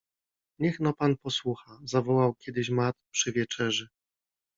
Niech 0.59 0.79
no 0.79 0.93
pan 0.93 1.17
posłucha!- 1.17 1.79
zawołał 1.93 2.33
kiedyś 2.33 2.69
Matt 2.69 2.95
przy 3.11 3.31
wieczerzy. 3.33 3.87